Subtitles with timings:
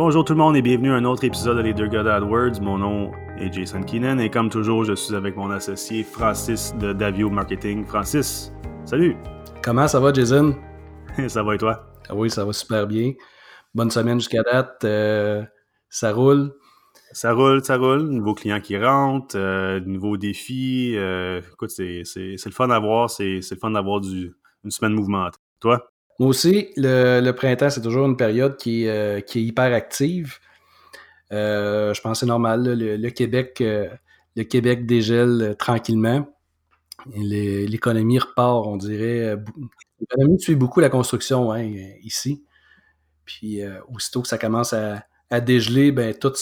[0.00, 2.62] Bonjour tout le monde et bienvenue à un autre épisode de Les Deux Gars AdWords.
[2.62, 6.92] Mon nom est Jason Keenan et comme toujours, je suis avec mon associé Francis de
[6.92, 7.84] Davio Marketing.
[7.84, 8.52] Francis,
[8.84, 9.16] salut!
[9.60, 10.54] Comment ça va, Jason?
[11.26, 11.84] ça va et toi?
[12.08, 13.14] Ah oui, ça va super bien.
[13.74, 14.84] Bonne semaine jusqu'à date.
[14.84, 15.42] Euh,
[15.90, 16.52] ça roule?
[17.10, 18.02] Ça roule, ça roule.
[18.02, 20.92] Nouveaux clients qui rentrent, euh, nouveaux défis.
[20.94, 23.10] Euh, écoute, c'est le fun d'avoir.
[23.10, 24.00] C'est le fun d'avoir
[24.62, 25.38] une semaine mouvementée.
[25.58, 25.90] Toi?
[26.18, 30.38] Moi aussi, le, printemps, c'est toujours une période qui, est, qui est hyper active.
[31.30, 32.64] je pense que c'est normal.
[32.64, 36.28] le, Québec, le Québec dégèle tranquillement.
[37.14, 39.36] L'économie repart, on dirait.
[40.00, 41.62] L'économie suit beaucoup la construction hein,
[42.02, 42.44] ici.
[43.24, 43.60] Puis
[43.94, 46.32] aussitôt que ça commence à, à dégeler, ben tout,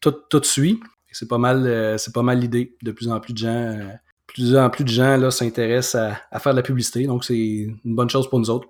[0.00, 0.80] tout, tout suit.
[1.12, 2.76] C'est pas mal, euh, c'est pas mal l'idée.
[2.82, 3.92] De plus en plus de gens, euh,
[4.34, 7.06] plus en plus de gens là s'intéressent à, faire de la publicité.
[7.06, 8.68] Donc c'est une bonne chose pour nous autres.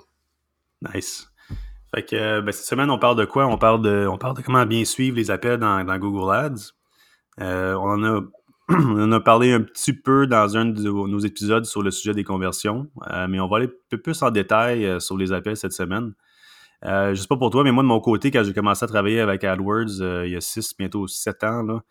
[0.95, 1.29] Nice.
[1.93, 3.47] Fait que euh, ben, cette semaine, on parle de quoi?
[3.47, 6.73] On parle de, on parle de comment bien suivre les appels dans, Google Ads.
[7.41, 12.15] on en a parlé un petit peu dans un de nos épisodes sur le sujet
[12.15, 12.89] des conversions,
[13.29, 16.15] mais on va aller un peu plus en détail sur les appels cette semaine.
[16.85, 18.87] Euh, je sais pas pour toi, mais moi, de mon côté, quand j'ai commencé à
[18.87, 21.83] travailler avec AdWords euh, il y a six, bientôt sept ans, là,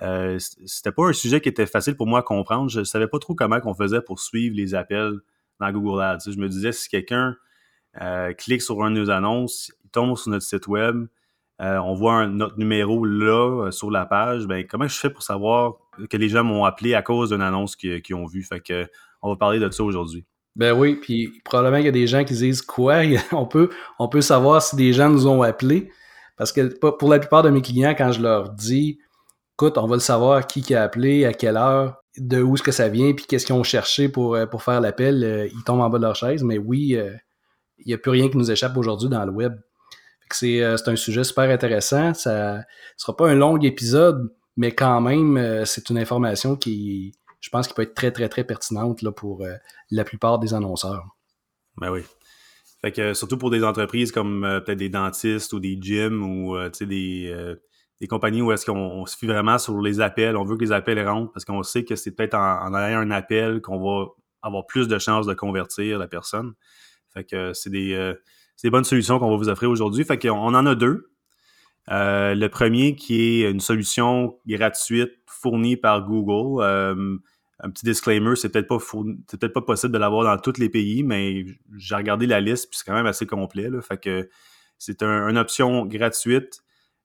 [0.00, 2.70] euh, c'était pas un sujet qui était facile pour moi à comprendre.
[2.70, 5.18] Je savais pas trop comment on faisait pour suivre les appels
[5.60, 6.30] dans Google Ads.
[6.30, 7.36] Je me disais, si quelqu'un
[8.00, 11.06] euh, clique sur un de nos annonces, il tombe sur notre site web,
[11.64, 15.74] on voit notre numéro là sur la page, ben comment je fais pour savoir
[16.10, 18.44] que les gens m'ont appelé à cause d'une annonce qu'ils ont vue?
[19.22, 20.24] On va parler de ça aujourd'hui.
[20.54, 24.08] Ben oui, puis probablement qu'il y a des gens qui disent quoi, on peut, on
[24.08, 25.90] peut savoir si des gens nous ont appelés.
[26.36, 28.98] Parce que pour la plupart de mes clients, quand je leur dis,
[29.54, 32.62] écoute, on va le savoir qui qui a appelé, à quelle heure, de où est-ce
[32.62, 35.64] que ça vient, puis qu'est-ce qu'ils ont cherché pour, euh, pour faire l'appel, euh, ils
[35.64, 36.42] tombent en bas de leur chaise.
[36.42, 37.14] Mais oui, euh,
[37.78, 39.54] il n'y a plus rien qui nous échappe aujourd'hui dans le web.
[40.30, 42.14] C'est un sujet super intéressant.
[42.14, 42.62] Ça ne
[42.96, 47.74] sera pas un long épisode, mais quand même, c'est une information qui, je pense qu'il
[47.74, 49.44] peut être très, très, très pertinente là, pour
[49.90, 51.04] la plupart des annonceurs.
[51.76, 52.00] Ben oui.
[52.80, 57.54] Fait que surtout pour des entreprises comme peut-être des dentistes ou des gyms ou des,
[58.00, 60.72] des compagnies où est-ce qu'on se fie vraiment sur les appels, on veut que les
[60.72, 64.06] appels rentrent parce qu'on sait que c'est peut-être en, en ayant un appel qu'on va
[64.42, 66.54] avoir plus de chances de convertir la personne.
[67.14, 68.14] Fait que c'est des,
[68.62, 70.04] des bonnes solutions qu'on va vous offrir aujourd'hui.
[70.04, 71.12] Fait qu'on en a deux.
[71.88, 77.20] le premier qui est une solution gratuite fournie par Google
[77.62, 81.04] un petit disclaimer, c'est peut-être pas peut-être pas possible de l'avoir dans tous les pays,
[81.04, 81.44] mais
[81.76, 83.70] j'ai regardé la liste puis c'est quand même assez complet.
[83.70, 83.80] Là,
[84.78, 86.62] c'est une option gratuite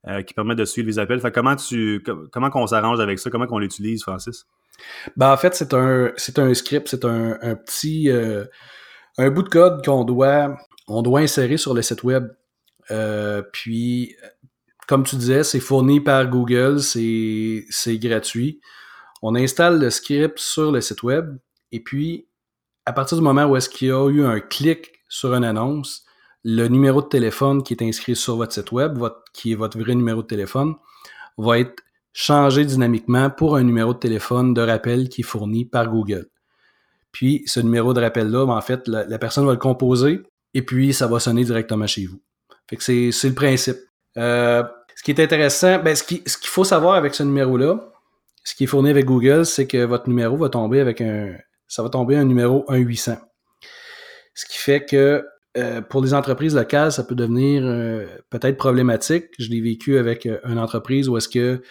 [0.08, 1.22] euh, qui permet de suivre les appels.
[1.34, 4.46] Comment tu comment qu'on s'arrange avec ça, comment qu'on l'utilise, Francis?
[5.16, 8.46] Ben, en fait, c'est un c'est un script, c'est un, petit euh,
[9.18, 12.28] un bout de code qu'on doit on doit insérer sur le site web.
[12.92, 14.16] Euh, puis
[14.88, 18.62] comme tu disais, c'est fourni par Google, c'est gratuit
[19.22, 21.38] on installe le script sur le site web
[21.72, 22.28] et puis
[22.86, 26.06] à partir du moment où est-ce qu'il y a eu un clic sur une annonce,
[26.50, 28.98] le numéro de téléphone qui est inscrit sur votre site web,
[29.34, 30.76] qui est votre vrai numéro de téléphone,
[31.38, 35.90] va être changé dynamiquement pour un numéro de téléphone de rappel qui est fourni par
[35.90, 36.28] Google.
[37.12, 40.22] Puis ce numéro de rappel-là, ben, en fait, la, personne va le composer
[40.54, 42.22] et puis ça va sonner directement chez vous.
[42.70, 43.80] Fait que c'est le principe.
[44.16, 44.64] Euh,
[44.96, 47.92] ce qui est intéressant, ben, ce qu'il faut savoir avec ce numéro-là,
[48.46, 51.36] ce qui est fourni avec Google, c'est que votre numéro va tomber avec un,
[51.68, 53.18] ça va tomber un numéro 1-800.
[54.34, 55.26] Ce qui fait que
[55.58, 59.26] euh, pour les entreprises locales, ça peut devenir euh, peut-être problématique.
[59.40, 61.62] Je l'ai vécu avec euh, une entreprise où est-ce que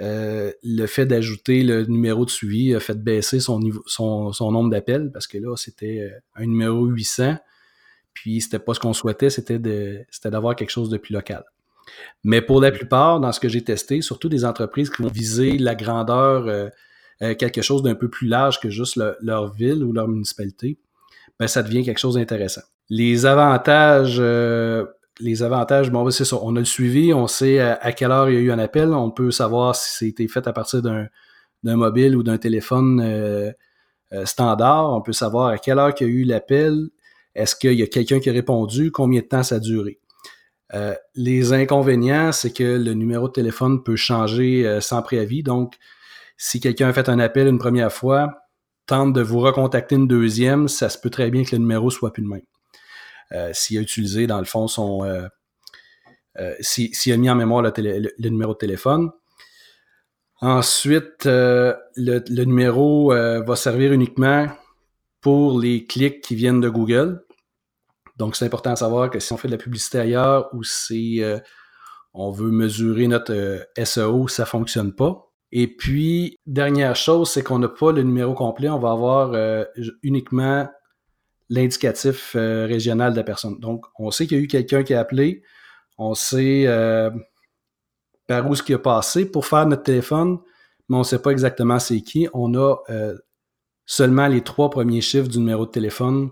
[0.00, 4.70] le fait d'ajouter le numéro de suivi a fait baisser son, niveau, son, son nombre
[4.70, 7.36] d'appels parce que là, c'était un numéro 800.
[8.14, 11.44] Puis c'était pas ce qu'on souhaitait, c'était d'avoir quelque chose de plus local.
[12.22, 15.58] Mais pour la plupart, dans ce que j'ai testé, surtout des entreprises qui vont viser
[15.58, 16.70] la grandeur,
[17.20, 20.78] quelque chose d'un peu plus large que juste leur ville ou leur municipalité,
[21.40, 22.62] ben, ça devient quelque chose d'intéressant.
[22.90, 24.86] Les avantages, euh,
[25.20, 26.36] les avantages, bon, ben, c'est ça.
[26.42, 28.92] On a le suivi, on sait à, quelle heure il y a eu un appel,
[28.94, 31.08] on peut savoir si c'était fait à partir d'un
[31.62, 33.54] mobile ou d'un téléphone
[34.24, 36.88] standard, on peut savoir à quelle heure il y a eu l'appel,
[37.34, 40.00] est-ce qu'il y a quelqu'un qui a répondu, combien de temps ça a duré?
[40.74, 45.42] Euh, les inconvénients, c'est que le numéro de téléphone peut changer euh, sans préavis.
[45.42, 45.74] Donc,
[46.36, 48.42] si quelqu'un a fait un appel une première fois,
[48.86, 52.12] tente de vous recontacter une deuxième, ça se peut très bien que le numéro soit
[52.12, 52.42] plus le même.
[53.32, 55.00] Euh, s'il a utilisé, dans le fond, son...
[56.60, 59.10] s'il a mis en mémoire le, numéro de téléphone.
[60.40, 64.46] Ensuite, le, numéro va servir uniquement
[65.20, 67.24] pour les clics qui viennent de Google.
[68.16, 71.22] Donc, c'est important à savoir que si on fait de la publicité ailleurs ou si
[71.22, 71.38] euh,
[72.12, 75.30] on veut mesurer notre SEO, ça fonctionne pas.
[75.52, 78.68] Et puis, dernière chose, c'est qu'on n'a pas le numéro complet.
[78.68, 79.34] On va avoir
[80.02, 80.68] uniquement
[81.50, 83.58] l'indicatif régional de la personne.
[83.58, 85.42] Donc, on sait qu'il y a eu quelqu'un qui a appelé.
[85.96, 86.66] On sait
[88.28, 90.38] par où ce qui a passé pour faire notre téléphone,
[90.88, 92.28] mais on ne sait pas exactement c'est qui.
[92.32, 93.18] On a euh,
[93.86, 96.30] seulement les trois premiers chiffres du numéro de téléphone.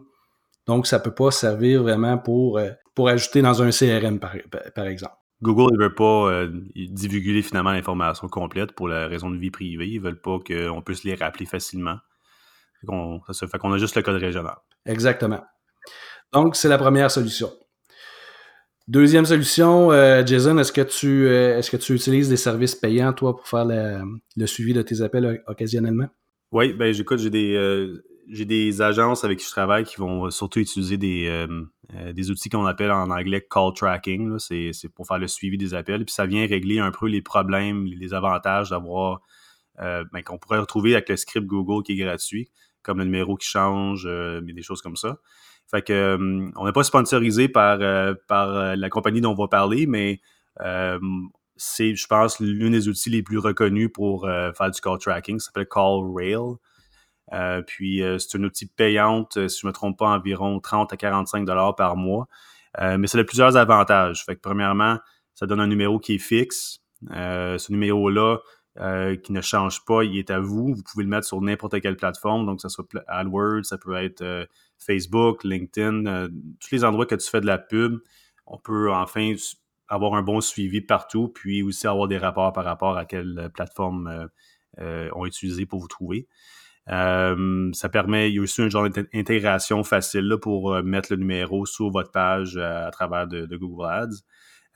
[0.67, 2.71] Donc, ça ne peut pas servir vraiment pour, euh,
[3.07, 5.15] ajouter dans un CRM, par, exemple.
[5.43, 9.89] Google ne veut pas euh, divulguer finalement l'information complète pour la raison de vie privée.
[9.89, 11.99] Ils ne veulent pas qu'on puisse les rappeler facilement.
[13.33, 14.57] Ça fait qu'on a juste le code régional.
[14.85, 15.43] Exactement.
[16.33, 17.51] Donc, c'est la première solution.
[18.89, 23.13] Deuxième solution, euh, Jason, est-ce que tu euh, est-ce que tu utilises des services payants,
[23.13, 26.07] toi, pour faire le, suivi de tes appels occasionnellement?
[26.53, 30.31] Oui, ben j'écoute, j'ai des euh, j'ai des agences avec qui je travaille qui vont
[30.31, 31.47] surtout utiliser des,
[32.13, 34.39] des outils qu'on appelle en anglais call tracking.
[34.39, 36.05] C'est pour faire le suivi des appels.
[36.05, 39.21] Puis ça vient régler un peu les problèmes, les avantages d'avoir
[39.79, 42.51] ben, qu'on pourrait retrouver avec le script Google qui est gratuit,
[42.87, 45.19] comme le numéro qui change, mais des choses comme ça.
[45.71, 49.35] Fait que euh, on n'est pas sponsorisé par, euh, par euh, la compagnie dont on
[49.35, 50.21] va parler, mais
[51.57, 55.39] c'est, je pense, l'un des outils les plus reconnus pour faire du call tracking.
[55.39, 56.57] Ça s'appelle CallRail.
[57.67, 61.45] puis c'est un outil payante, si je ne me trompe pas, environ 30 à 45
[61.45, 62.27] dollars par mois.
[62.81, 64.25] mais ça a plusieurs avantages.
[64.25, 64.99] Fait que premièrement,
[65.35, 66.81] ça donne un numéro qui est fixe.
[67.11, 68.39] ce numéro-là,
[69.23, 70.75] qui ne change pas, il est à vous.
[70.75, 74.47] Vous pouvez le mettre sur n'importe quelle plateforme, donc ça soit AdWords, ça peut être
[74.79, 76.29] Facebook, LinkedIn, euh,
[76.61, 77.99] tous les endroits que tu fais de la pub,
[78.47, 79.33] on peut enfin
[79.89, 84.07] avoir un bon suivi partout, puis aussi avoir des rapports par rapport à quelle plateforme
[84.09, 84.27] euh,
[84.81, 86.29] euh, ont utilisé pour vous trouver.
[86.87, 91.91] ça permet, il y a aussi un genre d'intégration facile pour mettre le numéro sur
[91.91, 94.23] votre page à travers de, Google Ads.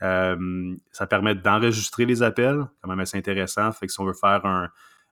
[0.01, 3.71] Ça permet d'enregistrer les appels, quand même assez intéressant.
[3.71, 4.69] Fait que si on veut faire un,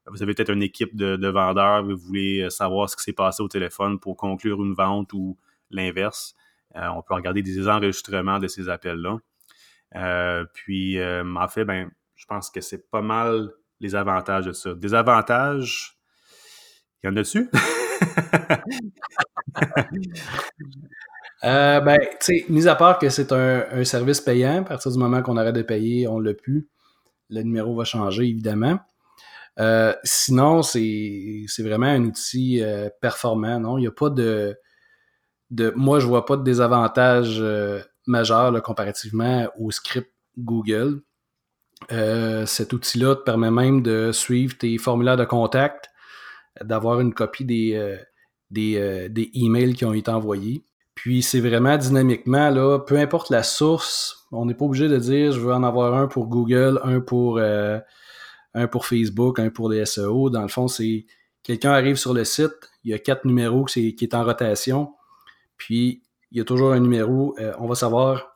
[0.10, 3.44] vous avez peut-être une équipe de, vendeurs, vous voulez euh, savoir ce qui s'est passé
[3.44, 5.38] au téléphone pour conclure une vente ou
[5.70, 6.36] l'inverse.
[6.76, 9.18] Euh, on peut regarder des enregistrements de ces appels-là.
[9.96, 14.74] Euh, puis, en fait, ben, je pense que c'est pas mal les avantages de ça.
[14.74, 15.98] Des avantages,
[17.02, 17.24] il y en a
[21.42, 21.86] dessus?
[21.86, 24.98] ben, tu sais, mis à part que c'est un, un, service payant, à partir du
[24.98, 26.68] moment qu'on arrête de payer, on l'a pu.
[27.30, 28.80] Le numéro va changer, évidemment.
[29.60, 33.60] Euh, sinon, c'est vraiment un outil euh, performant.
[33.60, 34.58] Non, il n'y a pas de,
[35.52, 35.74] de.
[35.76, 41.02] Moi, je vois pas de désavantage euh, majeur comparativement au script Google.
[41.90, 45.90] cet outil-là te permet même de suivre tes formulaires de contact,
[46.62, 47.98] d'avoir une copie des,
[48.50, 50.64] des, des, emails qui ont été envoyés.
[51.00, 55.31] Puis c'est vraiment dynamiquement, là, peu importe la source, on n'est pas obligé de dire
[55.31, 59.86] je veux en avoir un pour Google, un pour un pour Facebook, un pour les
[59.86, 60.30] SEO.
[60.30, 61.06] Dans le fond, c'est
[61.42, 62.51] quelqu'un arrive sur le site,
[62.84, 64.94] il y a quatre numéros qui est, en rotation,
[65.56, 68.36] puis il y a toujours un numéro, euh, on va savoir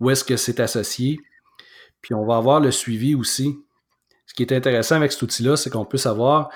[0.00, 1.20] où est-ce que c'est associé,
[2.00, 3.56] puis on va avoir le suivi aussi.
[4.26, 6.50] Ce qui est intéressant avec cet outil-là, c'est qu'on peut savoir,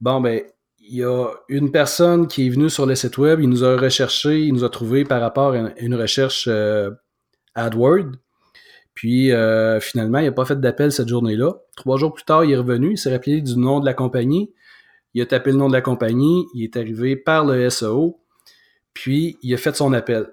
[0.00, 0.42] bon, ben,
[0.88, 3.76] il y a une personne qui est venue sur le site web, il nous a
[3.76, 6.90] recherché, il nous a trouvé par rapport à une recherche euh,
[7.54, 8.12] AdWords.
[8.94, 11.54] Puis euh, finalement, il n'a pas fait d'appel cette journée-là.
[11.76, 14.52] Trois jours plus tard, il est revenu, il s'est rappelé du nom de la compagnie.
[15.14, 18.20] Il a tapé le nom de la compagnie, il est arrivé par le SEO,
[18.92, 20.26] puis il a fait son appel.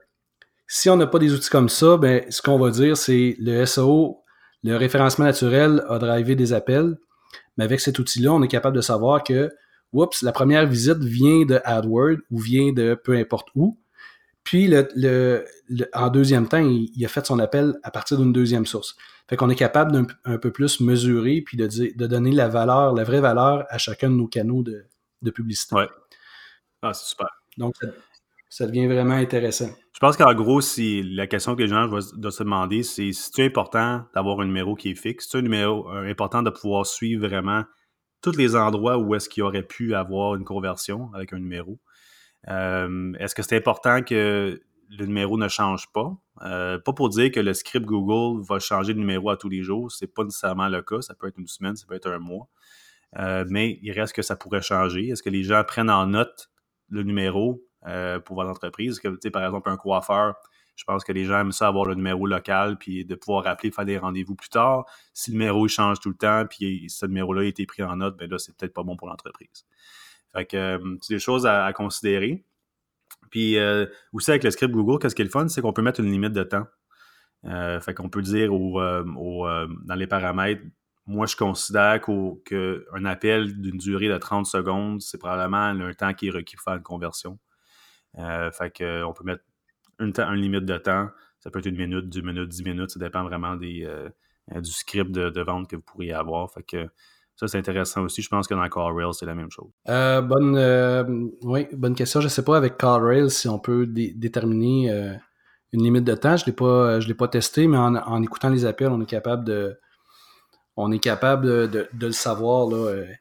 [0.68, 3.66] Si on n'a pas des outils comme ça, ben, ce qu'on va dire, c'est le
[3.66, 4.24] SEO,
[4.64, 6.98] le référencement naturel a drivé des appels.
[7.58, 9.50] Mais avec cet outil-là, on est capable de savoir que,
[9.94, 13.78] oups, la première visite vient de AdWords ou vient de peu importe où.
[14.44, 15.46] Puis, le,
[15.94, 18.96] en deuxième temps, il, a fait son appel à partir d'une deuxième source.
[19.30, 22.94] Fait qu'on est capable d'un un peu plus mesurer puis de, de donner la valeur,
[22.94, 25.76] la vraie valeur à chacun de nos canaux de, publicité.
[25.76, 25.88] Ouais.
[26.82, 27.30] Ah, c'est super.
[27.58, 27.76] Donc,
[28.50, 29.70] ça, devient vraiment intéressant.
[29.94, 33.32] Je pense qu'en gros, si la question que les gens doivent se demander, c'est si
[33.32, 37.26] c'est important d'avoir un numéro qui est fixe, c'est un numéro important de pouvoir suivre
[37.26, 37.64] vraiment
[38.24, 41.80] tous les endroits où est-ce qu'il aurait pu avoir une conversion avec un numéro.
[42.50, 46.16] Euh, est-ce que c'est important que le numéro ne change pas?
[46.42, 49.62] Euh, pas pour dire que le script Google va changer de numéro à tous les
[49.62, 51.02] jours, c'est pas nécessairement le cas.
[51.02, 52.48] Ça peut être une semaine, ça peut être un mois.
[53.20, 55.10] Euh, mais il reste que ça pourrait changer.
[55.10, 56.50] Est-ce que les gens prennent en note
[56.90, 57.62] le numéro
[58.26, 59.02] pour votre entreprise?
[59.02, 60.36] Que, par exemple, un coiffeur,
[60.76, 63.72] je pense que les gens aiment ça avoir le numéro local, puis de pouvoir appeler,
[63.72, 64.86] faire des rendez-vous plus tard.
[65.14, 68.18] Si le numéro change tout le temps, puis ce numéro-là a été pris en note,
[68.18, 69.66] ben là, c'est peut-être pas bon pour l'entreprise.
[70.32, 72.44] Fait que c'est des choses à, considérer.
[73.30, 73.58] Puis
[74.12, 76.12] aussi avec le script Google, qu'est-ce qui est le fun, c'est qu'on peut mettre une
[76.12, 76.66] limite de temps.
[77.44, 80.64] fait qu'on peut dire au, dans les paramètres,
[81.06, 86.28] moi je considère qu'un appel d'une durée de 30 secondes, c'est probablement un temps qui
[86.28, 87.38] est requis pour faire une conversion.
[88.16, 89.44] fait qu'on peut mettre
[90.04, 91.10] une, une, limite de temps.
[91.40, 92.92] Ça peut être une minute, deux minutes, dix minutes.
[92.92, 93.88] Ça dépend vraiment des,
[94.50, 96.50] du script de, vente que vous pourriez avoir.
[97.36, 98.22] Ça, c'est intéressant aussi.
[98.22, 99.70] Je pense que dans CallRail, c'est la même chose.
[99.90, 101.04] Euh, bonne, euh,
[101.74, 102.20] bonne question.
[102.20, 105.14] Je ne sais pas avec CallRail si on peut déterminer euh,
[105.72, 106.38] une limite de temps.
[106.38, 109.80] Je ne l'ai pas testé, mais en, écoutant les appels, on est capable de,
[110.78, 112.70] on est capable de, le savoir.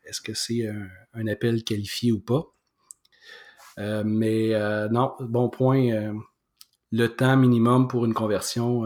[0.05, 0.69] Est-ce que c'est
[1.15, 2.45] un, appel qualifié ou pas?
[4.05, 4.53] mais
[4.91, 6.13] non, bon point.
[6.93, 8.85] Le temps minimum pour une conversion.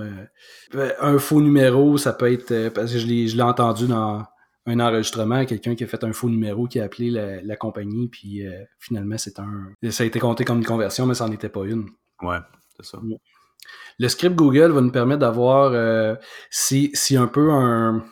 [0.72, 2.70] un faux numéro, ça peut être.
[2.70, 4.24] parce que je l'ai entendu dans
[4.66, 8.46] un enregistrement, quelqu'un qui a fait un faux numéro, qui a appelé la, compagnie, puis
[8.46, 9.72] euh, finalement, c'est un.
[9.90, 11.88] Ça a été compté comme une conversion, mais ça n'en était pas une.
[12.20, 12.38] Ouais,
[12.76, 12.98] c'est ça.
[13.98, 16.16] Le script Google va nous permettre d'avoir, euh,
[16.50, 18.04] si, si un peu un.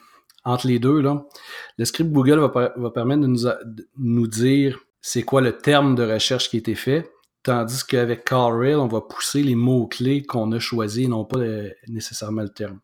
[0.46, 1.24] Entre les deux, là,
[1.78, 3.48] le script Google va, va permettre de nous,
[3.96, 7.10] nous dire c'est quoi le terme de recherche qui a été fait,
[7.44, 12.42] tandis qu'avec CallRail, on va pousser les mots-clés qu'on a choisis, non pas euh, nécessairement
[12.42, 12.80] le terme.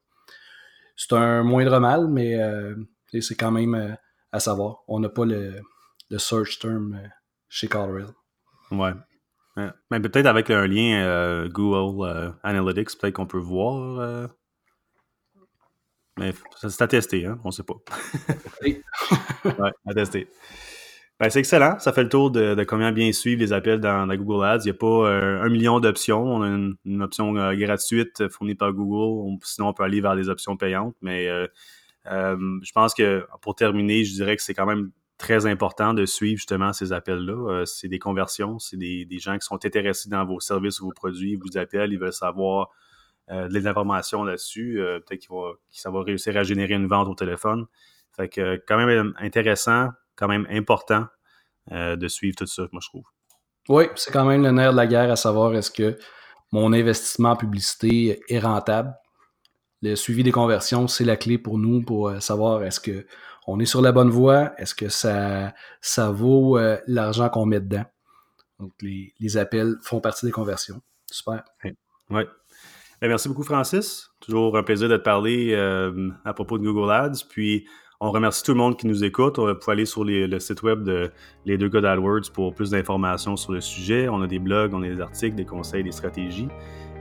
[0.96, 2.36] C'est un moindre mal, mais
[3.20, 3.94] c'est quand même euh,
[4.30, 4.84] à savoir.
[4.86, 5.60] On n'a pas le,
[6.16, 7.08] search term euh,
[7.48, 8.06] chez CallRail.
[8.70, 8.92] Ouais.
[9.90, 14.28] Mais peut-être avec un lien euh, Google Analytics, peut-être qu'on peut voir.
[16.16, 17.38] Mais c'est à tester, hein?
[17.44, 17.74] On ne sait pas.
[18.62, 18.82] oui.
[19.44, 20.28] ouais, à tester.
[21.20, 21.78] Ben, c'est excellent.
[21.78, 24.60] Ça fait le tour de, comment bien suivre les appels dans, Google Ads.
[24.60, 26.24] Il n'y a pas un million d'options.
[26.24, 29.38] On a une, option gratuite fournie par Google.
[29.44, 30.96] sinon, on peut aller vers des options payantes.
[31.02, 31.28] Mais
[32.06, 36.06] euh, je pense que pour terminer, je dirais que c'est quand même très important de
[36.06, 37.32] suivre justement ces appels-là.
[37.32, 40.92] Euh, c'est des conversions, c'est des, gens qui sont intéressés dans vos services ou vos
[40.92, 42.70] produits, ils vous appellent, ils veulent savoir
[43.30, 44.80] euh, des informations là-dessus.
[45.06, 47.66] Peut-être que ça va réussir à générer une vente au téléphone.
[48.16, 51.06] Fait que quand même intéressant, quand même important
[51.70, 53.04] de suivre tout ça, moi je trouve.
[53.68, 55.96] Oui, c'est quand même le nerf de la guerre à savoir est-ce que
[56.52, 58.94] mon investissement en publicité est rentable
[59.82, 63.06] le suivi des conversions, c'est la clé pour nous pour euh, savoir est-ce que
[63.46, 67.60] on est sur la bonne voie, est-ce que ça, ça vaut euh, l'argent qu'on met
[67.60, 67.84] dedans.
[68.58, 70.80] Donc, les, appels font partie des conversions.
[71.10, 71.42] Super.
[71.64, 71.72] Oui.
[73.00, 74.10] Ben, merci beaucoup, Francis.
[74.20, 77.24] Toujours un plaisir de te parler euh, à propos de Google Ads.
[77.30, 77.66] Puis,
[78.00, 79.38] on remercie tout le monde qui nous écoute.
[79.38, 81.10] On va aller sur le site web de
[81.44, 84.08] Les Deux Gars AdWords pour plus d'informations sur le sujet.
[84.08, 86.48] On a des blogs, on a des articles, des conseils, des stratégies.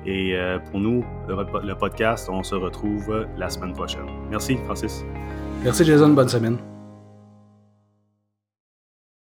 [0.05, 4.05] Et euh, pour nous, le, podcast, on se retrouve la semaine prochaine.
[4.29, 5.05] Merci, Francis.
[5.63, 6.09] Merci, Jason.
[6.09, 6.57] Bonne semaine.